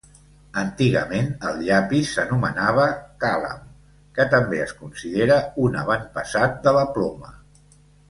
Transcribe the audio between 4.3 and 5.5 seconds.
també es considera